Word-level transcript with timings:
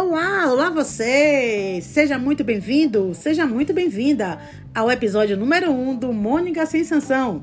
Olá, 0.00 0.46
olá 0.46 0.70
você! 0.70 1.80
Seja 1.82 2.16
muito 2.20 2.44
bem-vindo, 2.44 3.12
seja 3.16 3.44
muito 3.44 3.74
bem-vinda 3.74 4.38
ao 4.72 4.88
episódio 4.88 5.36
número 5.36 5.72
1 5.72 5.88
um 5.88 5.96
do 5.96 6.12
Mônica 6.12 6.64
Sem 6.66 6.84
Sanção. 6.84 7.42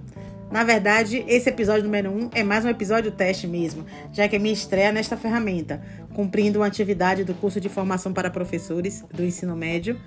Na 0.50 0.64
verdade, 0.64 1.26
esse 1.28 1.50
episódio 1.50 1.84
número 1.84 2.10
1 2.10 2.18
um 2.18 2.30
é 2.34 2.44
mais 2.44 2.64
um 2.64 2.70
episódio 2.70 3.12
teste 3.12 3.46
mesmo, 3.46 3.86
já 4.14 4.26
que 4.30 4.38
é 4.38 4.40
minha 4.40 4.54
estreia 4.54 4.90
nesta 4.94 5.18
ferramenta, 5.18 5.82
cumprindo 6.14 6.60
uma 6.60 6.66
atividade 6.66 7.26
do 7.26 7.34
curso 7.34 7.60
de 7.60 7.68
formação 7.68 8.14
para 8.14 8.30
professores 8.30 9.04
do 9.14 9.26
ensino 9.26 9.54
médio, 9.54 10.00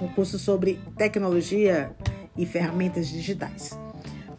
um 0.00 0.08
curso 0.08 0.38
sobre 0.38 0.80
tecnologia 0.96 1.92
e 2.34 2.46
ferramentas 2.46 3.08
digitais. 3.08 3.78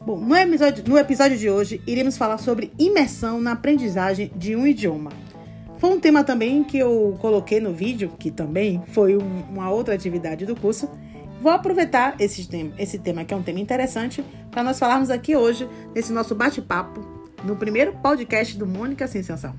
Bom, 0.03 0.19
no 0.19 0.35
episódio, 0.35 0.83
no 0.87 0.97
episódio 0.97 1.37
de 1.37 1.47
hoje, 1.47 1.79
iremos 1.85 2.17
falar 2.17 2.39
sobre 2.39 2.73
imersão 2.79 3.39
na 3.39 3.51
aprendizagem 3.51 4.31
de 4.35 4.55
um 4.55 4.65
idioma. 4.65 5.11
Foi 5.81 5.89
um 5.89 5.99
tema 5.99 6.23
também 6.23 6.63
que 6.63 6.77
eu 6.77 7.17
coloquei 7.19 7.59
no 7.59 7.73
vídeo, 7.73 8.13
que 8.19 8.29
também 8.29 8.83
foi 8.91 9.17
um, 9.17 9.41
uma 9.49 9.71
outra 9.71 9.95
atividade 9.95 10.45
do 10.45 10.55
curso. 10.55 10.87
Vou 11.41 11.51
aproveitar 11.51 12.13
esse 12.19 12.47
tema, 12.47 12.71
esse 12.77 12.99
tema 12.99 13.25
que 13.25 13.33
é 13.33 13.37
um 13.37 13.41
tema 13.41 13.59
interessante, 13.59 14.23
para 14.51 14.61
nós 14.61 14.77
falarmos 14.77 15.09
aqui 15.09 15.35
hoje, 15.35 15.67
nesse 15.95 16.13
nosso 16.13 16.35
bate-papo, 16.35 17.01
no 17.43 17.55
primeiro 17.55 17.93
podcast 17.93 18.55
do 18.59 18.67
Mônica 18.67 19.07
Sensação. 19.07 19.55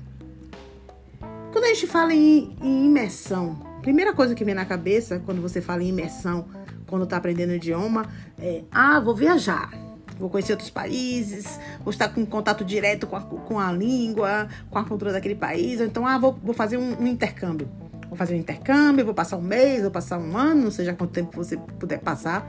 Quando 1.51 1.65
a 1.65 1.73
gente 1.73 1.87
fala 1.87 2.13
em, 2.13 2.55
em 2.61 2.85
imersão, 2.85 3.59
primeira 3.81 4.13
coisa 4.13 4.33
que 4.33 4.45
vem 4.45 4.55
na 4.55 4.63
cabeça 4.63 5.21
quando 5.25 5.41
você 5.41 5.59
fala 5.59 5.83
em 5.83 5.89
imersão, 5.89 6.45
quando 6.87 7.03
está 7.03 7.17
aprendendo 7.17 7.51
idioma, 7.51 8.05
é: 8.39 8.63
ah, 8.71 8.97
vou 9.01 9.13
viajar 9.13 9.82
vou 10.17 10.29
conhecer 10.29 10.53
outros 10.53 10.69
países, 10.69 11.59
vou 11.83 11.91
estar 11.91 12.09
com 12.09 12.25
contato 12.25 12.63
direto 12.63 13.07
com 13.07 13.15
a, 13.15 13.21
com 13.21 13.59
a 13.59 13.71
língua, 13.71 14.47
com 14.69 14.77
a 14.77 14.83
cultura 14.83 15.11
daquele 15.11 15.35
país. 15.35 15.81
Então, 15.81 16.05
ah, 16.05 16.17
vou, 16.17 16.37
vou 16.43 16.53
fazer 16.53 16.77
um, 16.77 17.01
um, 17.01 17.07
intercâmbio. 17.07 17.69
Vou 18.07 18.17
fazer 18.17 18.35
um 18.35 18.37
intercâmbio, 18.37 19.05
vou 19.05 19.13
passar 19.13 19.37
um 19.37 19.41
mês, 19.41 19.81
vou 19.81 19.91
passar 19.91 20.19
um 20.19 20.37
ano, 20.37 20.63
não 20.63 20.71
seja 20.71 20.93
quanto 20.93 21.11
tempo 21.11 21.35
você 21.35 21.57
puder 21.57 21.99
passar 21.99 22.47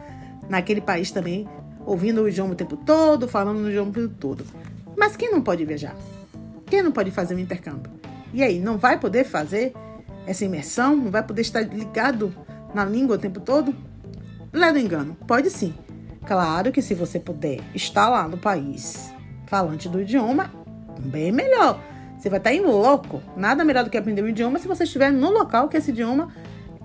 naquele 0.49 0.81
país 0.81 1.11
também, 1.11 1.49
ouvindo 1.87 2.23
o 2.23 2.29
idioma 2.29 2.53
o 2.53 2.57
tempo 2.57 2.77
todo, 2.77 3.27
falando 3.27 3.61
no 3.61 3.71
idioma 3.71 3.91
o 3.91 3.95
tempo 3.95 4.15
todo. 4.21 4.45
Mas 4.97 5.17
quem 5.17 5.31
não 5.31 5.43
pode 5.43 5.65
viajar? 5.65 5.97
Quem 6.67 6.83
não 6.83 6.93
pode 6.93 7.11
fazer 7.11 7.35
um 7.35 7.39
intercâmbio? 7.39 7.91
E 8.33 8.43
aí, 8.43 8.59
não 8.59 8.77
vai 8.77 8.99
poder 8.99 9.25
fazer 9.25 9.73
essa 10.27 10.45
imersão? 10.45 10.97
Não 10.97 11.11
vai 11.11 11.23
poder 11.23 11.43
estar 11.43 11.61
ligado 11.61 12.35
na 12.75 12.85
língua 12.85 13.17
o 13.17 13.19
tempo 13.19 13.41
todo? 13.41 13.75
Leva 14.53 14.79
engano, 14.79 15.17
pode 15.27 15.51
sim. 15.51 15.75
Claro 16.27 16.73
que 16.73 16.81
se 16.81 16.95
você 16.95 17.19
puder 17.21 17.61
estar 17.75 18.09
lá 18.09 18.27
no 18.27 18.39
país 18.39 19.13
falante 19.47 19.89
do 19.89 20.01
idioma, 20.01 20.51
bem 20.99 21.31
melhor. 21.31 21.81
Você 22.19 22.31
vai 22.31 22.39
estar 22.39 22.55
em 22.55 22.61
loco. 22.61 23.23
Nada 23.37 23.65
melhor 23.65 23.85
do 23.85 23.91
que 23.91 23.99
aprender 23.99 24.23
um 24.23 24.29
idioma 24.29 24.59
se 24.59 24.67
você 24.67 24.85
estiver 24.85 25.13
no 25.13 25.31
local 25.31 25.69
que 25.69 25.77
esse 25.77 25.91
idioma 25.91 26.33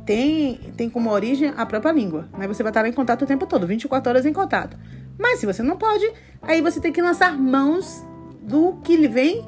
tem, 0.05 0.55
tem 0.75 0.89
como 0.89 1.09
origem 1.09 1.53
a 1.55 1.65
própria 1.65 1.91
língua. 1.91 2.27
Né? 2.37 2.47
Você 2.47 2.63
vai 2.63 2.71
estar 2.71 2.85
em 2.85 2.91
contato 2.91 3.21
o 3.21 3.25
tempo 3.25 3.45
todo, 3.45 3.65
24 3.65 4.09
horas 4.09 4.25
em 4.25 4.33
contato. 4.33 4.77
Mas 5.17 5.39
se 5.39 5.45
você 5.45 5.61
não 5.61 5.77
pode, 5.77 6.11
aí 6.41 6.61
você 6.61 6.79
tem 6.79 6.91
que 6.91 7.01
lançar 7.01 7.37
mãos 7.37 8.03
do 8.41 8.73
que 8.83 8.95
lhe 8.95 9.07
vem, 9.07 9.47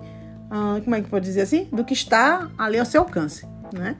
ah, 0.49 0.79
como 0.83 0.95
é 0.95 1.01
que 1.01 1.09
pode 1.09 1.25
dizer 1.25 1.41
assim? 1.41 1.67
Do 1.71 1.83
que 1.83 1.93
está 1.93 2.49
ali 2.57 2.77
ao 2.77 2.85
seu 2.85 3.01
alcance, 3.01 3.45
né? 3.73 3.97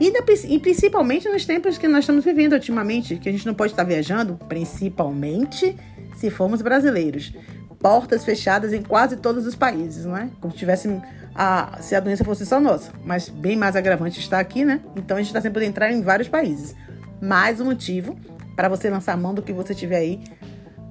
E, 0.00 0.12
e, 0.48 0.58
principalmente 0.58 1.28
nos 1.28 1.44
tempos 1.44 1.78
que 1.78 1.86
nós 1.86 2.00
estamos 2.00 2.24
vivendo 2.24 2.54
ultimamente, 2.54 3.16
que 3.16 3.28
a 3.28 3.32
gente 3.32 3.46
não 3.46 3.54
pode 3.54 3.72
estar 3.72 3.84
viajando, 3.84 4.38
principalmente 4.48 5.76
se 6.16 6.30
formos 6.30 6.62
brasileiros. 6.62 7.32
Portas 7.78 8.24
fechadas 8.24 8.72
em 8.72 8.82
quase 8.82 9.16
todos 9.16 9.46
os 9.46 9.54
países, 9.54 10.04
não 10.04 10.16
é? 10.16 10.28
Como 10.40 10.52
se 10.52 10.58
tivesse 10.58 10.88
a, 11.34 11.78
se 11.80 11.94
a 11.94 12.00
doença 12.00 12.24
fosse 12.24 12.46
só 12.46 12.58
nossa. 12.58 12.92
Mas 13.04 13.28
bem 13.28 13.56
mais 13.56 13.76
agravante 13.76 14.18
está 14.18 14.40
aqui, 14.40 14.64
né? 14.64 14.80
Então 14.96 15.16
a 15.16 15.20
gente 15.20 15.28
está 15.28 15.40
sem 15.40 15.50
poder 15.50 15.66
entrar 15.66 15.92
em 15.92 16.00
vários 16.00 16.28
países. 16.28 16.74
Mais 17.20 17.60
um 17.60 17.66
motivo 17.66 18.18
para 18.56 18.68
você 18.68 18.88
lançar 18.88 19.12
a 19.12 19.16
mão 19.16 19.34
do 19.34 19.42
que 19.42 19.52
você 19.52 19.74
tiver 19.74 19.98
aí 19.98 20.24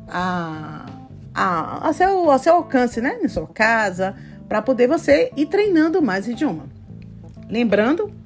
a, 0.07 0.85
a, 1.33 1.89
a, 1.89 1.93
seu, 1.93 2.29
a 2.29 2.37
seu 2.37 2.55
alcance, 2.55 3.01
né? 3.01 3.17
Na 3.21 3.27
sua 3.27 3.47
casa, 3.47 4.15
para 4.47 4.61
poder 4.61 4.87
você 4.87 5.31
ir 5.35 5.47
treinando 5.47 6.01
mais 6.01 6.27
idioma. 6.27 6.65
Lembrando 7.49 8.22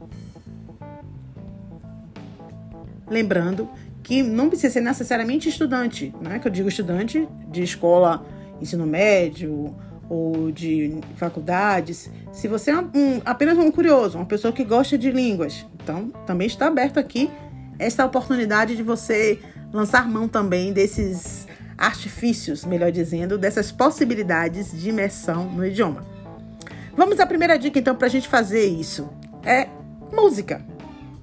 Lembrando 3.09 3.69
que 4.03 4.21
não 4.23 4.49
precisa 4.49 4.73
ser 4.73 4.81
necessariamente 4.81 5.49
estudante, 5.49 6.13
né? 6.21 6.39
Que 6.39 6.47
eu 6.47 6.51
digo 6.51 6.69
estudante 6.69 7.27
de 7.49 7.63
escola, 7.63 8.25
ensino 8.61 8.85
médio 8.85 9.75
ou 10.09 10.51
de 10.51 10.99
faculdades. 11.15 12.09
Se 12.31 12.47
você 12.47 12.71
é 12.71 12.77
um, 12.77 13.21
apenas 13.25 13.57
um 13.57 13.69
curioso, 13.71 14.17
uma 14.17 14.25
pessoa 14.25 14.53
que 14.53 14.63
gosta 14.63 14.97
de 14.97 15.11
línguas, 15.11 15.65
então 15.83 16.09
também 16.25 16.47
está 16.47 16.67
aberto 16.67 16.97
aqui 16.97 17.29
essa 17.77 18.05
oportunidade 18.05 18.75
de 18.75 18.83
você 18.83 19.39
lançar 19.73 20.07
mão 20.07 20.27
também 20.27 20.71
desses 20.71 21.45
artifícios, 21.77 22.65
melhor 22.65 22.91
dizendo, 22.91 23.37
dessas 23.37 23.71
possibilidades 23.71 24.71
de 24.71 24.89
imersão 24.89 25.45
no 25.49 25.65
idioma. 25.65 26.03
Vamos 26.95 27.19
à 27.19 27.25
primeira 27.25 27.59
dica 27.59 27.77
então 27.77 27.95
para 27.95 28.07
a 28.07 28.09
gente 28.09 28.27
fazer 28.27 28.65
isso. 28.65 29.07
É 29.43 29.67
música. 30.11 30.65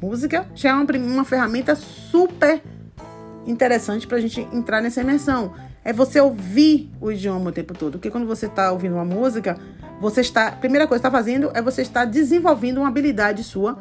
Música 0.05 0.47
já 0.55 0.69
é 0.69 0.75
uma, 0.75 0.85
uma 0.99 1.25
ferramenta 1.25 1.75
super 1.75 2.63
interessante 3.47 4.07
para 4.07 4.19
a 4.19 4.21
gente 4.21 4.47
entrar 4.53 4.83
nessa 4.83 5.01
imersão. 5.01 5.55
É 5.83 5.95
você 5.95 6.21
ouvir 6.21 6.93
o 7.01 7.11
idioma 7.11 7.49
o 7.49 7.53
tempo 7.53 7.73
todo. 7.73 7.93
Porque 7.93 8.11
quando 8.11 8.27
você 8.27 8.45
está 8.45 8.71
ouvindo 8.71 8.97
uma 8.97 9.05
música, 9.05 9.57
você 9.99 10.21
está. 10.21 10.49
A 10.49 10.53
primeira 10.53 10.87
coisa 10.87 11.01
que 11.01 11.09
está 11.09 11.19
fazendo 11.19 11.51
é 11.55 11.63
você 11.63 11.81
estar 11.81 12.05
desenvolvendo 12.05 12.79
uma 12.79 12.89
habilidade 12.89 13.43
sua 13.43 13.79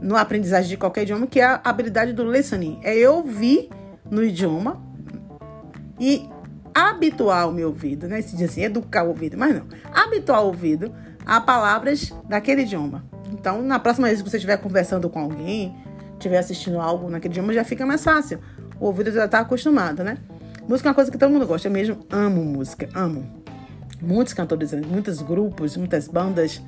no 0.00 0.16
aprendizagem 0.16 0.70
de 0.70 0.78
qualquer 0.78 1.02
idioma, 1.02 1.26
que 1.26 1.40
é 1.40 1.44
a 1.44 1.60
habilidade 1.62 2.14
do 2.14 2.24
listening. 2.30 2.80
É 2.82 2.96
eu 2.96 3.16
ouvir 3.16 3.68
no 4.10 4.24
idioma 4.24 4.82
e 6.00 6.26
habituar 6.74 7.50
o 7.50 7.52
meu 7.52 7.68
ouvido, 7.68 8.08
né? 8.08 8.22
Se 8.22 8.34
diz 8.34 8.48
assim, 8.48 8.62
educar 8.62 9.04
o 9.04 9.08
ouvido, 9.08 9.36
mas 9.36 9.54
não. 9.54 9.66
Habituar 9.92 10.42
o 10.42 10.46
ouvido 10.46 10.90
a 11.26 11.38
palavras 11.38 12.14
daquele 12.26 12.62
idioma. 12.62 13.04
Então, 13.46 13.62
na 13.62 13.78
próxima 13.78 14.08
vez 14.08 14.20
que 14.20 14.28
você 14.28 14.38
estiver 14.38 14.56
conversando 14.56 15.08
com 15.08 15.20
alguém, 15.20 15.72
estiver 16.14 16.36
assistindo 16.36 16.80
algo 16.80 17.08
naquele 17.08 17.32
idioma, 17.32 17.52
já 17.52 17.62
fica 17.62 17.86
mais 17.86 18.02
fácil. 18.02 18.40
O 18.80 18.86
ouvido 18.86 19.12
já 19.12 19.26
está 19.26 19.38
acostumado, 19.38 20.02
né? 20.02 20.18
Música 20.68 20.88
é 20.88 20.90
uma 20.90 20.96
coisa 20.96 21.12
que 21.12 21.16
todo 21.16 21.30
mundo 21.30 21.46
gosta. 21.46 21.68
Eu 21.68 21.72
mesmo 21.72 21.96
amo 22.10 22.44
música, 22.44 22.88
amo. 22.92 23.24
Muitos 24.02 24.34
cantores, 24.34 24.72
muitos 24.72 25.22
grupos, 25.22 25.76
muitas 25.76 26.08
bandas. 26.08 26.60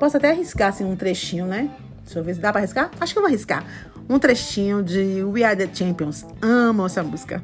Posso 0.00 0.16
até 0.16 0.30
arriscar 0.30 0.70
assim, 0.70 0.84
um 0.84 0.96
trechinho, 0.96 1.46
né? 1.46 1.70
Deixa 2.02 2.18
eu 2.18 2.24
ver 2.24 2.34
se 2.34 2.40
dá 2.40 2.50
para 2.50 2.62
arriscar. 2.62 2.90
Acho 3.00 3.12
que 3.12 3.18
eu 3.20 3.22
vou 3.22 3.28
arriscar. 3.28 3.64
Um 4.08 4.18
trechinho 4.18 4.82
de 4.82 5.22
We 5.22 5.44
Are 5.44 5.56
the 5.56 5.72
Champions. 5.72 6.26
Amo 6.42 6.86
essa 6.86 7.04
música. 7.04 7.40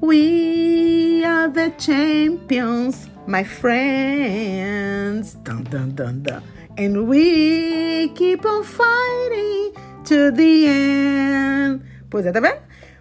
We 0.00 1.22
are 1.26 1.52
the 1.52 1.70
champions, 1.76 3.06
my 3.26 3.44
friends. 3.44 5.34
Dun, 5.44 5.62
dun, 5.64 5.88
dun, 5.90 6.22
dun. 6.22 6.42
And 6.78 7.06
we 7.06 8.08
keep 8.14 8.46
on 8.46 8.64
fighting 8.64 9.74
to 10.04 10.32
the 10.32 10.66
end. 10.66 11.82
Pois 12.08 12.24
é, 12.24 12.32
tá 12.32 12.40
vendo? 12.40 12.60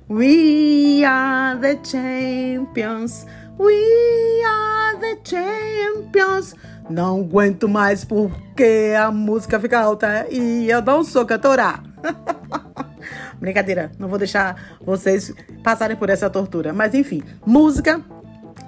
We 0.09 1.05
are 1.05 1.57
the 1.57 1.79
champions. 1.81 3.25
We 3.57 4.43
are 4.45 4.97
the 4.99 5.17
champions. 5.23 6.53
Não 6.89 7.21
aguento 7.21 7.69
mais 7.69 8.03
porque 8.03 8.93
a 8.97 9.09
música 9.09 9.57
fica 9.57 9.79
alta 9.79 10.27
e 10.29 10.69
eu 10.69 10.81
não 10.81 11.03
sou 11.05 11.25
cantora. 11.25 11.79
Brincadeira, 13.39 13.89
não 13.97 14.09
vou 14.09 14.17
deixar 14.17 14.77
vocês 14.81 15.33
passarem 15.63 15.95
por 15.95 16.09
essa 16.09 16.29
tortura. 16.29 16.73
Mas 16.73 16.93
enfim, 16.93 17.23
música 17.45 18.01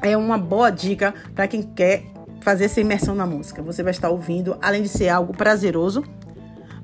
é 0.02 0.16
uma 0.16 0.38
boa 0.38 0.70
dica 0.70 1.14
para 1.36 1.48
quem 1.48 1.62
quer 1.62 2.13
fazer 2.44 2.66
essa 2.66 2.80
imersão 2.82 3.16
na 3.16 3.26
música. 3.26 3.62
Você 3.64 3.82
vai 3.82 3.92
estar 3.92 4.10
ouvindo, 4.10 4.58
além 4.62 4.84
de 4.84 4.90
ser 4.90 5.10
algo 5.10 5.36
prazeroso, 5.36 6.04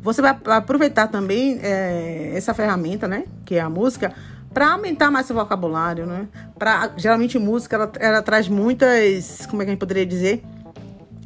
você 0.01 0.21
vai 0.21 0.35
aproveitar 0.45 1.07
também 1.07 1.59
é, 1.61 2.31
essa 2.33 2.53
ferramenta, 2.53 3.07
né, 3.07 3.25
que 3.45 3.55
é 3.55 3.59
a 3.59 3.69
música, 3.69 4.13
para 4.53 4.71
aumentar 4.71 5.11
mais 5.11 5.27
seu 5.27 5.35
vocabulário, 5.35 6.07
né? 6.07 6.27
Para 6.57 6.91
geralmente 6.97 7.37
música 7.37 7.75
ela, 7.75 7.91
ela, 7.99 8.21
traz 8.21 8.47
muitas, 8.47 9.45
como 9.45 9.61
é 9.61 9.65
que 9.65 9.69
a 9.69 9.73
gente 9.73 9.79
poderia 9.79 10.05
dizer, 10.05 10.43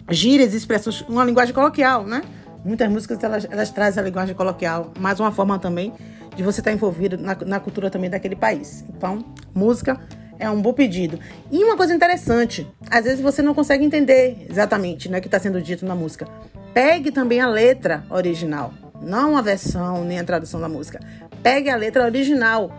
gírias, 0.10 0.54
expressões, 0.54 1.02
uma 1.08 1.24
linguagem 1.24 1.54
coloquial, 1.54 2.06
né? 2.06 2.22
Muitas 2.66 2.90
músicas 2.90 3.24
elas, 3.24 3.48
elas 3.50 3.70
trazem 3.70 4.02
a 4.02 4.06
linguagem 4.06 4.36
coloquial, 4.36 4.92
mais 5.00 5.20
uma 5.22 5.32
forma 5.32 5.58
também 5.58 5.94
de 6.36 6.44
você 6.44 6.60
estar 6.60 6.74
envolvido 6.74 7.18
na, 7.18 7.36
na 7.46 7.60
cultura 7.60 7.90
também 7.90 8.10
daquele 8.10 8.36
país. 8.36 8.84
Então, 8.90 9.24
música 9.54 10.00
é 10.40 10.50
um 10.50 10.62
bom 10.62 10.74
pedido. 10.74 11.20
E 11.52 11.64
uma 11.64 11.78
coisa 11.78 11.94
interessante, 11.94 12.68
às 12.90 13.06
vezes 13.06 13.22
você 13.22 13.42
não 13.42 13.54
consegue 13.54 13.84
entender 13.84 14.46
exatamente 14.50 15.10
né, 15.10 15.20
o 15.20 15.22
que 15.22 15.28
está 15.28 15.40
sendo 15.40 15.62
dito 15.62 15.86
na 15.86 15.96
música. 15.96 16.28
Pegue 16.74 17.12
também 17.12 17.40
a 17.40 17.48
letra 17.48 18.04
original, 18.10 18.74
não 19.02 19.38
a 19.38 19.42
versão 19.42 20.04
nem 20.04 20.20
a 20.20 20.24
tradução 20.24 20.60
da 20.60 20.68
música. 20.68 21.00
Pegue 21.42 21.70
a 21.70 21.76
letra 21.76 22.04
original, 22.04 22.72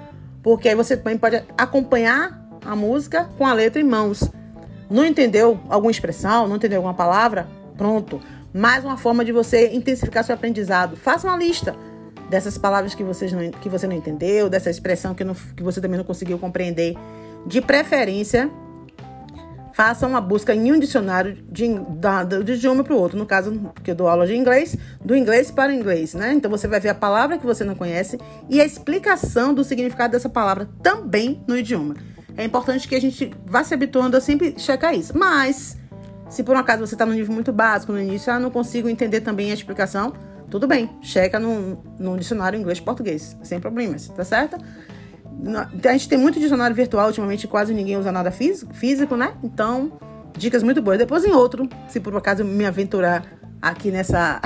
porque 0.43 0.69
aí 0.69 0.75
você 0.75 0.97
também 0.97 1.19
pode 1.19 1.43
acompanhar 1.56 2.45
a 2.65 2.75
música 2.75 3.29
com 3.37 3.47
a 3.47 3.53
letra 3.53 3.81
em 3.81 3.85
mãos. 3.85 4.29
Não 4.91 5.05
entendeu 5.05 5.61
alguma 5.69 5.91
expressão, 5.91 6.49
não 6.49 6.56
entendeu 6.56 6.79
alguma 6.79 6.95
palavra? 6.95 7.47
Pronto. 7.77 8.21
mais 8.53 8.85
uma 8.85 8.97
forma 8.97 9.25
de 9.25 9.33
você 9.33 9.75
intensificar 9.75 10.23
seu 10.23 10.35
aprendizado. 10.35 10.97
Faça 10.97 11.27
uma 11.27 11.37
lista 11.37 11.75
dessas 12.31 12.56
palavras 12.56 12.95
que, 12.95 13.03
vocês 13.03 13.33
não, 13.33 13.51
que 13.51 13.69
você 13.69 13.87
não 13.87 13.97
entendeu, 13.97 14.49
dessa 14.49 14.71
expressão 14.71 15.15
que, 15.15 15.25
não, 15.25 15.35
que 15.35 15.62
você 15.62 15.81
também 15.81 15.99
não 15.99 16.05
conseguiu 16.05 16.39
compreender. 16.39 16.95
De 17.46 17.61
preferência, 17.61 18.50
faça 19.75 20.06
uma 20.06 20.20
busca 20.20 20.55
em 20.55 20.73
um 20.73 20.79
dicionário 20.79 21.35
de, 21.50 21.64
idioma 22.52 22.85
para 22.85 22.94
o 22.94 22.96
outro. 22.96 23.19
No 23.19 23.26
caso, 23.26 23.73
que 23.82 23.91
eu 23.91 23.94
dou 23.94 24.08
aula 24.08 24.26
de 24.26 24.35
inglês, 24.37 24.76
do 25.05 25.17
inglês 25.17 25.50
para 25.50 25.70
o 25.73 25.75
inglês, 25.75 26.14
né? 26.14 26.32
Então 26.32 26.50
você 26.50 26.69
vai 26.69 26.79
ver 26.79 26.91
a 26.91 26.94
palavra 26.94 27.37
que 27.37 27.44
você 27.44 27.64
não 27.64 27.75
conhece 27.75 28.19
e 28.49 28.61
a 28.61 28.64
explicação 28.64 29.52
do 29.52 29.64
significado 29.64 30.12
dessa 30.12 30.29
palavra 30.29 30.69
também 30.82 31.43
no 31.46 31.58
idioma. 31.58 31.96
É 32.37 32.44
importante 32.44 32.88
que 32.88 32.94
a 32.94 33.00
gente 33.00 33.32
vá 33.44 33.64
se 33.64 33.75
habituando 33.75 34.17
a 34.17 34.20
sempre 34.20 34.55
checar 34.58 34.94
isso. 34.94 35.17
Mas, 35.17 35.76
se 36.29 36.43
por 36.44 36.55
um 36.55 36.58
acaso 36.58 36.87
você 36.87 36.94
está 36.94 37.05
no 37.05 37.12
nível 37.12 37.35
muito 37.35 37.52
básico 37.52 37.93
no 37.93 38.00
início, 38.00 38.32
ah, 38.32 38.38
não 38.38 38.50
consigo 38.50 38.88
entender 38.88 39.20
também 39.23 39.50
a 39.50 39.55
explicação, 39.55 40.12
tudo 40.50 40.69
bem, 40.69 40.88
checa 41.02 41.38
no, 41.41 41.82
no 41.99 42.17
dicionário 42.17 42.58
inglês-português, 42.58 43.37
sem 43.43 43.58
problemas, 43.58 44.08
tá 44.08 44.25
certo? 44.25 44.56
A 45.85 45.93
gente 45.93 46.09
tem 46.09 46.19
muito 46.19 46.39
dicionário 46.41 46.75
virtual, 46.75 47.09
ultimamente 47.09 47.47
quase 47.47 47.75
ninguém 47.75 47.97
usa 47.97 48.11
nada 48.11 48.31
físico, 48.31 49.17
né? 49.17 49.35
Então, 49.43 49.93
dicas 50.37 50.63
muito 50.63 50.81
boas. 50.81 50.99
Depois 50.99 51.25
em 51.25 51.33
outro, 51.33 51.69
se 51.89 52.01
por 52.01 52.17
acaso 52.17 52.45
me 52.45 52.65
aventurar 52.65 53.23
aqui 53.61 53.91
nessa 53.91 54.41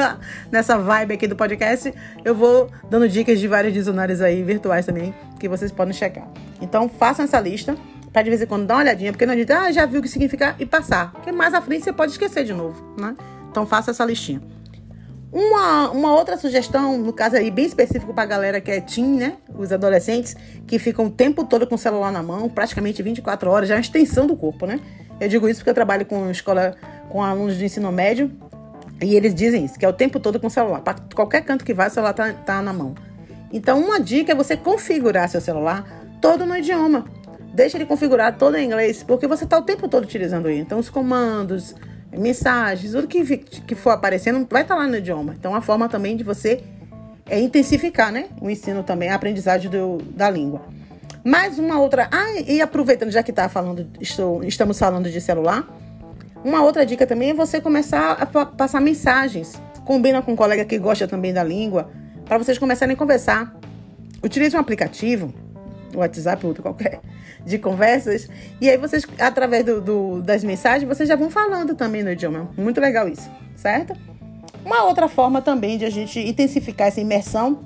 nessa 0.50 0.76
vibe 0.76 1.14
aqui 1.14 1.26
do 1.28 1.36
podcast, 1.36 1.92
eu 2.24 2.34
vou 2.34 2.68
dando 2.90 3.08
dicas 3.08 3.38
de 3.38 3.46
vários 3.46 3.72
dicionários 3.72 4.20
aí 4.20 4.42
virtuais 4.42 4.84
também 4.86 5.14
que 5.38 5.48
vocês 5.48 5.70
podem 5.70 5.92
checar. 5.92 6.28
Então, 6.60 6.88
façam 6.88 7.24
essa 7.24 7.40
lista 7.40 7.76
para 8.12 8.22
de 8.22 8.30
vez 8.30 8.42
em 8.42 8.46
quando 8.46 8.66
dar 8.66 8.74
uma 8.74 8.82
olhadinha, 8.82 9.10
porque 9.10 9.26
não 9.26 9.32
adianta, 9.32 9.58
ah, 9.58 9.72
já 9.72 9.86
viu 9.86 9.98
o 9.98 10.02
que 10.02 10.08
significa 10.08 10.54
e 10.58 10.64
passar, 10.64 11.12
porque 11.12 11.32
mais 11.32 11.52
à 11.52 11.60
frente 11.60 11.84
você 11.84 11.92
pode 11.92 12.12
esquecer 12.12 12.44
de 12.44 12.52
novo, 12.52 12.94
né? 12.98 13.16
Então, 13.50 13.66
faça 13.66 13.90
essa 13.90 14.04
listinha. 14.04 14.40
Uma, 15.34 15.90
uma 15.90 16.14
outra 16.14 16.36
sugestão, 16.36 16.96
no 16.96 17.12
caso 17.12 17.34
aí 17.34 17.50
bem 17.50 17.66
específico 17.66 18.14
para 18.14 18.22
a 18.22 18.26
galera 18.26 18.60
que 18.60 18.70
é 18.70 18.80
teen, 18.80 19.16
né? 19.16 19.32
Os 19.52 19.72
adolescentes 19.72 20.36
que 20.64 20.78
ficam 20.78 21.06
o 21.06 21.10
tempo 21.10 21.42
todo 21.44 21.66
com 21.66 21.74
o 21.74 21.78
celular 21.78 22.12
na 22.12 22.22
mão, 22.22 22.48
praticamente 22.48 23.02
24 23.02 23.50
horas, 23.50 23.68
já 23.68 23.74
é 23.74 23.78
uma 23.78 23.80
extensão 23.80 24.28
do 24.28 24.36
corpo, 24.36 24.64
né? 24.64 24.78
Eu 25.20 25.28
digo 25.28 25.48
isso 25.48 25.58
porque 25.58 25.70
eu 25.70 25.74
trabalho 25.74 26.06
com 26.06 26.30
escola 26.30 26.76
com 27.08 27.20
alunos 27.20 27.56
de 27.56 27.64
ensino 27.64 27.90
médio 27.90 28.30
e 29.02 29.16
eles 29.16 29.34
dizem 29.34 29.64
isso, 29.64 29.76
que 29.76 29.84
é 29.84 29.88
o 29.88 29.92
tempo 29.92 30.20
todo 30.20 30.38
com 30.38 30.46
o 30.46 30.50
celular. 30.50 30.82
Para 30.82 30.98
qualquer 31.12 31.40
canto 31.40 31.64
que 31.64 31.74
vá, 31.74 31.88
o 31.88 31.90
celular 31.90 32.12
tá, 32.12 32.32
tá 32.32 32.62
na 32.62 32.72
mão. 32.72 32.94
Então, 33.52 33.80
uma 33.80 33.98
dica 33.98 34.30
é 34.30 34.34
você 34.36 34.56
configurar 34.56 35.28
seu 35.28 35.40
celular 35.40 35.84
todo 36.20 36.46
no 36.46 36.56
idioma. 36.56 37.06
Deixa 37.52 37.76
ele 37.76 37.86
configurado 37.86 38.38
todo 38.38 38.56
em 38.56 38.66
inglês, 38.66 39.02
porque 39.02 39.26
você 39.26 39.42
está 39.42 39.58
o 39.58 39.62
tempo 39.62 39.88
todo 39.88 40.04
utilizando 40.04 40.48
ele. 40.48 40.60
Então, 40.60 40.78
os 40.78 40.88
comandos, 40.88 41.74
mensagens, 42.18 42.92
tudo 42.92 43.06
que, 43.06 43.36
que 43.36 43.74
for 43.74 43.90
aparecendo 43.90 44.46
vai 44.50 44.62
estar 44.62 44.74
tá 44.74 44.80
lá 44.80 44.86
no 44.86 44.96
idioma. 44.96 45.34
Então, 45.38 45.52
uma 45.52 45.60
forma 45.60 45.88
também 45.88 46.16
de 46.16 46.24
você 46.24 46.62
é, 47.28 47.40
intensificar 47.40 48.12
né, 48.12 48.26
o 48.40 48.50
ensino 48.50 48.82
também, 48.82 49.08
a 49.08 49.14
aprendizagem 49.14 49.70
do, 49.70 49.98
da 50.10 50.28
língua. 50.30 50.62
Mais 51.24 51.58
uma 51.58 51.80
outra. 51.80 52.08
Ah, 52.12 52.40
e 52.46 52.60
aproveitando, 52.60 53.10
já 53.10 53.22
que 53.22 53.32
tá 53.32 53.48
falando, 53.48 53.88
estou, 54.00 54.44
estamos 54.44 54.78
falando 54.78 55.10
de 55.10 55.20
celular, 55.20 55.66
uma 56.44 56.62
outra 56.62 56.84
dica 56.84 57.06
também 57.06 57.30
é 57.30 57.34
você 57.34 57.60
começar 57.60 58.12
a 58.12 58.26
passar 58.44 58.80
mensagens. 58.80 59.60
Combina 59.86 60.20
com 60.20 60.32
um 60.32 60.36
colega 60.36 60.64
que 60.64 60.78
gosta 60.78 61.08
também 61.08 61.32
da 61.32 61.42
língua, 61.42 61.90
para 62.26 62.36
vocês 62.36 62.58
começarem 62.58 62.94
a 62.94 62.96
conversar. 62.96 63.56
Utilize 64.22 64.54
um 64.54 64.60
aplicativo, 64.60 65.32
WhatsApp 65.98 66.44
ou 66.44 66.50
outro 66.50 66.62
qualquer, 66.62 67.00
de 67.44 67.58
conversas. 67.58 68.28
E 68.60 68.68
aí 68.68 68.76
vocês, 68.76 69.06
através 69.18 69.64
do, 69.64 69.80
do, 69.80 70.22
das 70.22 70.44
mensagens, 70.44 70.88
vocês 70.88 71.08
já 71.08 71.16
vão 71.16 71.30
falando 71.30 71.74
também 71.74 72.02
no 72.02 72.10
idioma. 72.10 72.50
Muito 72.56 72.80
legal 72.80 73.08
isso, 73.08 73.30
certo? 73.56 73.94
Uma 74.64 74.84
outra 74.84 75.08
forma 75.08 75.42
também 75.42 75.76
de 75.76 75.84
a 75.84 75.90
gente 75.90 76.18
intensificar 76.18 76.88
essa 76.88 77.00
imersão 77.00 77.60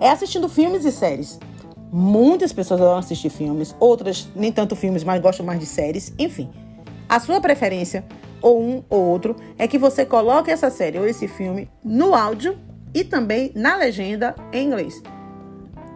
é 0.00 0.08
assistindo 0.08 0.48
filmes 0.48 0.84
e 0.84 0.92
séries. 0.92 1.38
Muitas 1.90 2.52
pessoas 2.52 2.80
adoram 2.80 2.98
assistir 2.98 3.30
filmes, 3.30 3.74
outras 3.80 4.28
nem 4.34 4.52
tanto 4.52 4.76
filmes, 4.76 5.02
mas 5.02 5.20
gostam 5.20 5.44
mais 5.44 5.58
de 5.58 5.66
séries. 5.66 6.12
Enfim, 6.18 6.50
a 7.08 7.18
sua 7.18 7.40
preferência, 7.40 8.04
ou 8.40 8.60
um 8.62 8.84
ou 8.88 9.02
outro, 9.02 9.36
é 9.58 9.66
que 9.66 9.78
você 9.78 10.04
coloque 10.04 10.50
essa 10.50 10.70
série 10.70 10.98
ou 10.98 11.06
esse 11.06 11.26
filme 11.26 11.68
no 11.82 12.14
áudio 12.14 12.58
e 12.94 13.02
também 13.02 13.50
na 13.54 13.76
legenda 13.76 14.34
em 14.52 14.66
inglês 14.66 15.02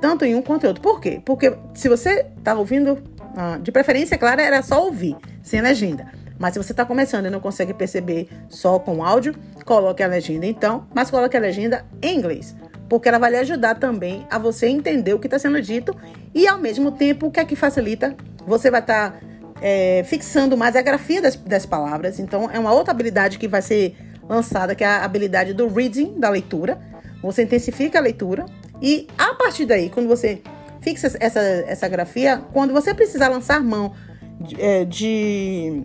tanto 0.01 0.25
em 0.25 0.35
um 0.35 0.43
quanto 0.43 0.65
em 0.65 0.69
outro. 0.69 0.83
Por 0.83 1.01
quê? 1.01 1.21
Porque 1.25 1.55
se 1.75 1.89
você 1.89 2.27
está 2.39 2.55
ouvindo, 2.55 2.99
ah, 3.37 3.59
de 3.61 3.71
preferência, 3.71 4.17
claro, 4.17 4.41
era 4.41 4.63
só 4.63 4.85
ouvir, 4.85 5.17
sem 5.43 5.61
legenda. 5.61 6.07
Mas 6.39 6.55
se 6.55 6.59
você 6.59 6.73
está 6.73 6.87
começando 6.87 7.27
e 7.27 7.31
não 7.31 7.39
consegue 7.39 7.75
perceber 7.75 8.29
só 8.49 8.79
com 8.79 9.05
áudio, 9.05 9.35
coloque 9.67 10.03
a 10.03 10.07
legenda 10.07 10.47
então, 10.47 10.87
mas 10.95 11.11
coloque 11.11 11.37
a 11.37 11.41
legenda 11.41 11.85
em 12.01 12.17
inglês. 12.17 12.57
Porque 12.89 13.09
ela 13.09 13.19
vai 13.19 13.31
lhe 13.31 13.37
ajudar 13.37 13.75
também 13.75 14.27
a 14.31 14.39
você 14.39 14.67
entender 14.67 15.13
o 15.13 15.19
que 15.19 15.27
está 15.27 15.39
sendo 15.39 15.61
dito 15.61 15.95
e, 16.35 16.49
ao 16.49 16.59
mesmo 16.59 16.91
tempo, 16.93 17.27
o 17.27 17.31
que 17.31 17.39
é 17.39 17.45
que 17.45 17.55
facilita? 17.55 18.17
Você 18.47 18.71
vai 18.71 18.81
estar 18.81 19.13
tá, 19.13 19.21
é, 19.61 20.03
fixando 20.05 20.57
mais 20.57 20.75
a 20.75 20.81
grafia 20.81 21.21
das, 21.21 21.37
das 21.37 21.67
palavras. 21.67 22.19
Então, 22.19 22.51
é 22.51 22.59
uma 22.59 22.73
outra 22.73 22.93
habilidade 22.93 23.39
que 23.39 23.47
vai 23.47 23.61
ser 23.61 23.95
lançada, 24.27 24.75
que 24.75 24.83
é 24.83 24.87
a 24.87 25.05
habilidade 25.05 25.53
do 25.53 25.69
reading, 25.69 26.19
da 26.19 26.31
leitura. 26.31 26.81
Você 27.23 27.43
intensifica 27.43 27.99
a 27.99 28.03
leitura, 28.03 28.47
e 28.81 29.07
a 29.19 29.35
partir 29.35 29.67
daí, 29.67 29.91
quando 29.91 30.09
você 30.09 30.41
fixa 30.81 31.13
essa, 31.21 31.41
essa 31.41 31.89
grafia, 31.89 32.43
quando 32.53 32.73
você 32.73 32.95
precisar 32.95 33.29
lançar 33.29 33.63
mão 33.63 33.93
de, 34.41 34.61
é, 34.61 34.85
de 34.85 35.83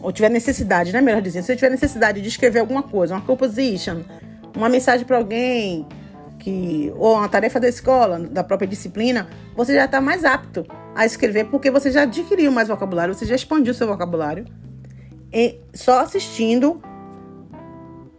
ou 0.00 0.12
tiver 0.12 0.28
necessidade, 0.28 0.92
né? 0.92 1.00
Melhor 1.00 1.20
dizendo, 1.20 1.42
se 1.42 1.48
você 1.48 1.56
tiver 1.56 1.70
necessidade 1.70 2.20
de 2.20 2.28
escrever 2.28 2.60
alguma 2.60 2.82
coisa, 2.82 3.14
uma 3.14 3.20
composition, 3.20 4.02
uma 4.56 4.68
mensagem 4.68 5.04
para 5.04 5.16
alguém, 5.16 5.86
que 6.38 6.92
ou 6.96 7.16
uma 7.16 7.28
tarefa 7.28 7.58
da 7.58 7.68
escola, 7.68 8.18
da 8.20 8.44
própria 8.44 8.68
disciplina, 8.68 9.28
você 9.56 9.74
já 9.74 9.84
está 9.86 10.00
mais 10.00 10.24
apto 10.24 10.64
a 10.94 11.04
escrever 11.04 11.46
porque 11.46 11.70
você 11.70 11.90
já 11.90 12.02
adquiriu 12.02 12.52
mais 12.52 12.68
vocabulário, 12.68 13.14
você 13.14 13.26
já 13.26 13.34
expandiu 13.34 13.74
seu 13.74 13.86
vocabulário 13.86 14.44
e 15.32 15.58
só 15.74 16.00
assistindo 16.00 16.80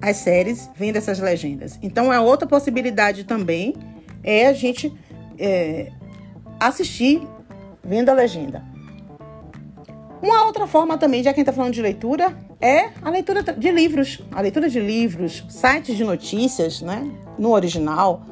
as 0.02 0.18
séries 0.18 0.70
vendo 0.76 0.98
essas 0.98 1.20
legendas. 1.20 1.78
Então, 1.82 2.12
é 2.12 2.20
outra 2.20 2.48
possibilidade 2.48 3.24
também 3.24 3.74
é 4.24 4.48
a 4.48 4.54
gente 4.54 4.94
é, 5.38 5.92
assistir 6.60 7.22
vendo 7.84 8.10
a 8.10 8.14
legenda. 8.14 8.64
Uma 10.22 10.46
outra 10.46 10.68
forma 10.68 10.98
também, 10.98 11.24
já 11.24 11.32
que 11.32 11.40
a 11.40 11.42
gente 11.42 11.50
está 11.50 11.54
falando 11.54 11.74
de 11.74 11.82
leitura, 11.82 12.38
é 12.60 12.90
a 13.02 13.10
leitura 13.10 13.42
de 13.42 13.72
livros. 13.72 14.22
A 14.32 14.42
leitura 14.42 14.70
de 14.70 14.80
livros, 14.80 15.46
sites 15.50 15.96
de 15.96 16.04
notícias, 16.04 16.82
né? 16.82 17.10
No 17.38 17.52
original. 17.52 18.26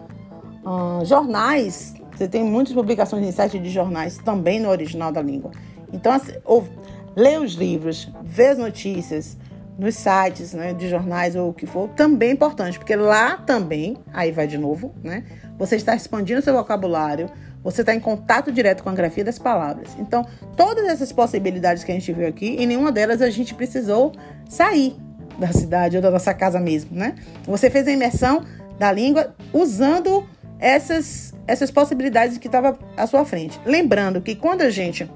Uh, 0.66 1.06
jornais. 1.06 1.96
Você 2.14 2.28
tem 2.28 2.44
muitas 2.44 2.74
publicações 2.74 3.26
em 3.26 3.32
sites 3.32 3.62
de 3.62 3.70
jornais 3.70 4.18
também 4.18 4.60
no 4.60 4.70
original 4.70 5.12
da 5.12 5.22
língua. 5.22 5.52
Então, 5.94 6.12
assim, 6.12 6.34
ou, 6.44 6.68
lê 7.16 7.38
os 7.38 7.54
livros, 7.54 8.12
vê 8.22 8.48
as 8.48 8.58
notícias, 8.58 9.38
nos 9.78 9.96
sites 9.96 10.54
né, 10.54 10.74
de 10.74 10.90
jornais 10.90 11.36
ou 11.36 11.50
o 11.50 11.54
que 11.54 11.66
for, 11.66 11.88
também 11.90 12.30
é 12.30 12.34
importante, 12.34 12.80
porque 12.80 12.96
lá 12.96 13.38
também, 13.38 13.98
aí 14.12 14.32
vai 14.32 14.48
de 14.48 14.58
novo, 14.58 14.94
né? 15.04 15.24
Você 15.58 15.76
está 15.76 15.96
expandindo 15.96 16.42
seu 16.42 16.54
vocabulário, 16.54 17.30
você 17.64 17.82
está 17.82 17.94
em 17.94 18.00
contato 18.00 18.52
direto 18.52 18.84
com 18.84 18.90
a 18.90 18.94
grafia 18.94 19.24
das 19.24 19.38
palavras. 19.38 19.90
Então, 20.00 20.26
todas 20.56 20.86
essas 20.86 21.12
possibilidades 21.12 21.84
que 21.84 21.92
a 21.92 21.94
gente 21.94 22.12
viu 22.12 22.28
aqui, 22.28 22.56
em 22.56 22.66
nenhuma 22.66 22.92
delas 22.92 23.22
a 23.22 23.30
gente 23.30 23.54
precisou 23.54 24.14
sair 24.50 24.96
da 25.38 25.52
cidade 25.52 25.96
ou 25.96 26.02
da 26.02 26.10
nossa 26.10 26.34
casa 26.34 26.60
mesmo, 26.60 26.98
né? 26.98 27.16
Você 27.46 27.70
fez 27.70 27.88
a 27.88 27.92
imersão 27.92 28.44
da 28.80 28.92
língua 28.92 29.36
usando 29.54 30.26
essas, 30.60 31.34
essas 31.46 31.72
possibilidades 31.72 32.38
que 32.38 32.48
estavam 32.48 32.78
à 32.96 33.06
sua 33.06 33.26
frente. 33.26 33.60
Lembrando 33.66 34.22
que 34.22 34.36
quando 34.36 34.62
a 34.62 34.70
gente. 34.70 35.10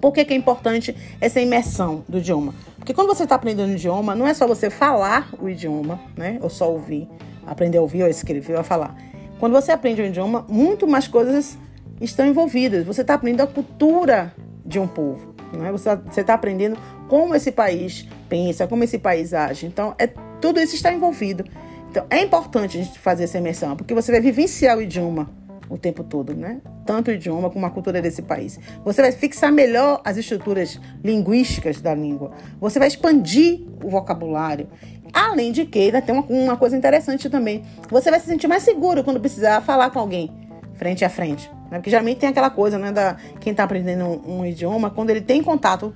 Por 0.00 0.12
que, 0.12 0.24
que 0.24 0.34
é 0.34 0.36
importante 0.36 0.94
essa 1.20 1.40
imersão 1.40 2.04
do 2.08 2.18
idioma? 2.18 2.52
Porque 2.84 2.92
quando 2.92 3.08
você 3.08 3.22
está 3.22 3.36
aprendendo 3.36 3.70
um 3.70 3.74
idioma, 3.76 4.14
não 4.14 4.26
é 4.26 4.34
só 4.34 4.46
você 4.46 4.68
falar 4.68 5.30
o 5.40 5.48
idioma, 5.48 5.98
né? 6.14 6.38
Ou 6.42 6.50
só 6.50 6.70
ouvir, 6.70 7.08
aprender 7.46 7.78
a 7.78 7.80
ouvir, 7.80 8.02
ou 8.02 8.10
escrever, 8.10 8.52
ou 8.52 8.60
a 8.60 8.62
falar. 8.62 8.94
Quando 9.40 9.54
você 9.54 9.72
aprende 9.72 10.02
um 10.02 10.04
idioma, 10.04 10.44
muito 10.50 10.86
mais 10.86 11.08
coisas 11.08 11.56
estão 11.98 12.26
envolvidas. 12.26 12.84
Você 12.84 13.00
está 13.00 13.14
aprendendo 13.14 13.44
a 13.44 13.46
cultura 13.46 14.34
de 14.66 14.78
um 14.78 14.86
povo, 14.86 15.34
né? 15.54 15.72
Você 15.72 15.92
está 15.92 16.24
tá 16.24 16.34
aprendendo 16.34 16.76
como 17.08 17.34
esse 17.34 17.50
país 17.50 18.06
pensa, 18.28 18.66
como 18.66 18.84
esse 18.84 18.98
país 18.98 19.32
age. 19.32 19.64
Então, 19.64 19.94
é 19.98 20.06
tudo 20.38 20.60
isso 20.60 20.74
está 20.74 20.92
envolvido. 20.92 21.42
Então, 21.90 22.04
é 22.10 22.20
importante 22.20 22.76
a 22.76 22.82
gente 22.82 22.98
fazer 22.98 23.24
essa 23.24 23.38
imersão, 23.38 23.76
porque 23.76 23.94
você 23.94 24.12
vai 24.12 24.20
vivenciar 24.20 24.76
o 24.76 24.82
idioma 24.82 25.30
o 25.68 25.78
tempo 25.78 26.04
todo, 26.04 26.34
né? 26.34 26.60
Tanto 26.84 27.10
o 27.10 27.14
idioma 27.14 27.50
como 27.50 27.64
a 27.66 27.70
cultura 27.70 28.00
desse 28.02 28.22
país. 28.22 28.58
Você 28.84 29.00
vai 29.00 29.12
fixar 29.12 29.52
melhor 29.52 30.00
as 30.04 30.16
estruturas 30.16 30.80
linguísticas 31.02 31.80
da 31.80 31.94
língua. 31.94 32.32
Você 32.60 32.78
vai 32.78 32.88
expandir 32.88 33.60
o 33.82 33.88
vocabulário. 33.88 34.68
Além 35.12 35.52
de 35.52 35.64
que, 35.64 35.78
ainda 35.78 36.02
tem 36.02 36.14
uma, 36.14 36.24
uma 36.28 36.56
coisa 36.56 36.76
interessante 36.76 37.30
também. 37.30 37.62
Você 37.88 38.10
vai 38.10 38.20
se 38.20 38.26
sentir 38.26 38.48
mais 38.48 38.62
seguro 38.62 39.04
quando 39.04 39.20
precisar 39.20 39.60
falar 39.60 39.90
com 39.90 39.98
alguém 39.98 40.30
frente 40.74 41.04
a 41.04 41.08
frente. 41.08 41.48
Né? 41.70 41.78
Porque 41.78 41.90
geralmente 41.90 42.18
tem 42.18 42.28
aquela 42.28 42.50
coisa, 42.50 42.78
né? 42.78 42.92
Da 42.92 43.16
quem 43.40 43.52
está 43.52 43.64
aprendendo 43.64 44.04
um, 44.04 44.40
um 44.40 44.46
idioma, 44.46 44.90
quando 44.90 45.10
ele 45.10 45.20
tem 45.20 45.42
contato 45.42 45.94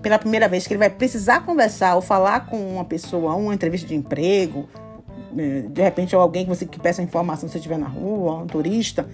pela 0.00 0.18
primeira 0.18 0.48
vez, 0.48 0.66
que 0.66 0.72
ele 0.72 0.78
vai 0.78 0.88
precisar 0.88 1.44
conversar 1.44 1.94
ou 1.94 2.00
falar 2.00 2.46
com 2.46 2.56
uma 2.56 2.84
pessoa, 2.84 3.34
uma 3.34 3.52
entrevista 3.52 3.86
de 3.86 3.94
emprego, 3.94 4.66
de 5.32 5.82
repente 5.82 6.14
alguém 6.14 6.44
que 6.44 6.48
você 6.48 6.66
que 6.66 6.78
peça 6.78 7.02
informação 7.02 7.48
se 7.48 7.56
estiver 7.56 7.78
na 7.78 7.86
rua, 7.86 8.34
um 8.36 8.46
turista, 8.46 9.08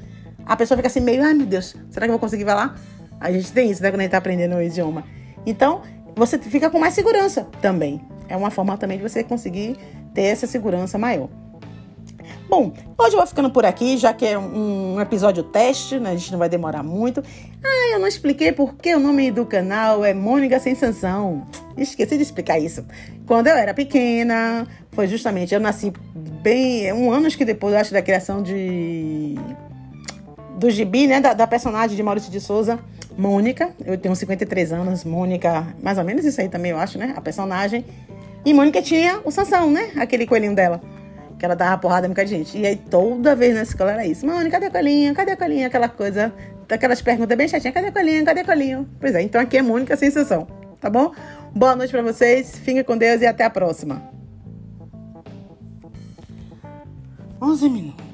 a 0.45 0.57
pessoa 0.57 0.77
fica 0.77 0.89
assim 0.89 1.01
meio, 1.01 1.23
ai 1.23 1.35
meu 1.35 1.47
Deus, 1.47 1.77
será 1.91 2.07
que 2.07 2.11
eu 2.11 2.15
vou 2.15 2.21
conseguir 2.21 2.45
falar? 2.45 2.79
A 3.21 3.33
gente 3.33 3.53
tem 3.53 3.71
isso, 3.71 3.83
né, 3.83 3.91
quando 3.91 4.01
a 4.01 4.03
gente 4.05 4.13
tá 4.13 4.19
aprendendo 4.19 4.57
o 4.57 4.63
idioma. 4.63 5.05
Então, 5.45 5.83
você 6.15 6.39
fica 6.39 6.69
com 6.71 6.79
mais 6.79 6.95
segurança 6.95 7.47
também. 7.61 8.01
É 8.29 8.37
uma 8.37 8.51
forma 8.51 8.77
também 8.77 8.99
de 8.99 9.03
você 9.03 9.23
conseguir 9.23 9.77
ter 10.13 10.23
essa 10.23 10.47
segurança 10.47 10.99
maior. 10.99 11.29
Bom, 12.49 12.73
hoje 12.97 13.13
eu 13.13 13.19
vou 13.19 13.27
ficando 13.27 13.51
por 13.51 13.65
aqui, 13.65 13.97
já 13.97 14.13
que 14.13 14.25
é 14.25 14.39
um 14.39 15.01
episódio 15.01 15.43
teste, 15.43 15.99
né? 15.99 16.11
A 16.11 16.17
gente 16.17 16.31
não 16.31 16.39
vai 16.39 16.49
demorar 16.49 16.83
muito. 16.83 17.23
Ah, 17.65 17.93
eu 17.93 17.99
não 17.99 18.07
expliquei 18.07 18.53
porque 18.53 18.95
o 18.95 19.01
nome 19.01 19.31
do 19.31 19.45
canal 19.45 20.05
é 20.05 20.15
Mônica 20.15 20.59
Sem 20.61 20.75
Sanção. 20.75 21.47
Esqueci 21.77 22.17
de 22.17 22.23
explicar 22.23 22.59
isso. 22.59 22.85
Quando 23.27 23.49
eu 23.49 23.57
era 23.57 23.75
pequena, 23.75 24.67
foi 24.93 25.07
justamente, 25.07 25.55
eu 25.55 25.61
nasci 25.61 25.93
bem, 26.43 26.93
um 26.93 27.11
ano 27.13 27.29
que 27.29 27.45
depois, 27.45 27.75
eu 27.75 27.81
acho, 27.81 27.93
da 27.93 28.01
criação 28.01 28.43
de 28.43 29.35
do 30.57 30.71
gibi, 30.71 31.07
né, 31.07 31.21
da, 31.21 31.35
da, 31.35 31.47
personagem 31.47 31.95
de 31.97 32.03
Maurício 32.03 32.31
de 32.31 32.41
Souza, 32.41 32.79
Mônica. 33.17 33.71
Eu 33.85 33.99
tenho 33.99 34.17
53 34.17 34.73
anos, 34.73 35.05
Mônica, 35.05 35.67
mais 35.83 35.99
ou 35.99 36.05
menos 36.05 36.25
isso 36.25 36.41
aí 36.41 36.49
também, 36.49 36.71
eu 36.71 36.79
acho, 36.79 36.99
né, 36.99 37.13
a 37.15 37.21
personagem. 37.21 37.85
E 38.45 38.55
Mônica 38.55 38.81
tinha 38.81 39.21
o 39.25 39.31
Sansão, 39.31 39.71
né, 39.71 39.91
aquele 39.97 40.27
coelhinho 40.27 40.55
dela, 40.55 40.81
que 41.39 41.45
ela 41.45 41.55
dava 41.55 41.77
porrada 41.79 42.07
em 42.07 42.09
muita 42.09 42.27
gente. 42.27 42.57
E 42.57 42.67
aí 42.67 42.77
toda 42.77 43.37
vez 43.37 43.55
na 43.55 43.63
escola 43.63 43.93
era 43.93 44.07
isso, 44.07 44.27
Mônica, 44.27 44.51
cadê 44.53 44.67
a 44.67 44.71
coelhinha, 44.71 45.15
cadê 45.15 45.33
a 45.33 45.37
coelhinha, 45.37 45.67
aquela 45.67 45.89
coisa, 45.89 46.33
aquelas 46.71 47.03
perguntas 47.03 47.37
bem 47.37 47.49
chatinhas, 47.49 47.75
cadê 47.75 47.89
a 47.89 47.93
coelhinha, 47.93 48.25
cadê 48.25 48.41
a 48.41 48.45
coelhinho? 48.45 48.89
Pois 48.99 49.15
é, 49.15 49.21
então 49.21 49.41
aqui 49.41 49.59
é 49.59 49.63
Mônica 49.63 49.95
Sensação, 49.97 50.47
tá 50.81 50.91
bom? 50.91 51.13
Boa 51.55 51.75
noite 51.77 51.91
para 51.91 52.03
vocês, 52.03 52.59
fiquem 52.59 52.85
com 52.85 52.97
Deus 52.97 53.21
e 53.23 53.27
até 53.27 53.45
a 53.45 53.51
próxima. 53.51 54.03
11 57.41 57.69
minutos. 57.69 58.06